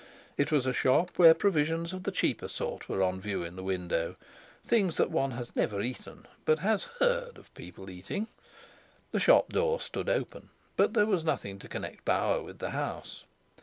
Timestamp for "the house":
12.57-13.25